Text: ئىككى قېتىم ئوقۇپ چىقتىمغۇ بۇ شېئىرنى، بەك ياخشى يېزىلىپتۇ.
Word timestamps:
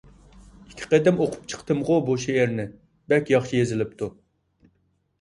ئىككى 0.71 0.87
قېتىم 0.93 1.21
ئوقۇپ 1.25 1.51
چىقتىمغۇ 1.53 1.99
بۇ 2.09 2.17
شېئىرنى، 2.25 2.69
بەك 3.15 3.33
ياخشى 3.37 3.63
يېزىلىپتۇ. 3.65 4.13